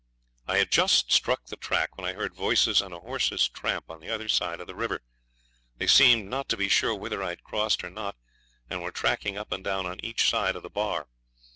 [0.47, 3.99] I had just struck the track when I heard voices and a horse's tramp on
[3.99, 5.03] the other side of the river.
[5.77, 8.15] They seemed not to be sure whether I'd crossed or not,
[8.67, 11.05] and were tracking up and down on each side of the bar.